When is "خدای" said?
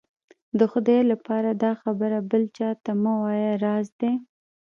0.71-1.01